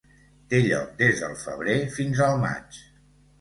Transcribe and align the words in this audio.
Té 0.53 0.61
lloc 0.67 0.95
des 1.01 1.21
del 1.23 1.35
febrer 1.41 1.75
fins 1.99 2.23
al 2.29 2.41
maig. 2.47 2.81